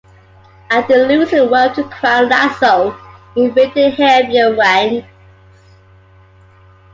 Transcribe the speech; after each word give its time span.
After 0.71 1.05
losing 1.05 1.37
the 1.37 1.45
welter 1.45 1.83
crown 1.83 2.27
Latzo 2.27 2.97
invaded 3.35 3.75
the 3.75 3.89
heavier 3.91 4.55
ranks. 4.55 5.07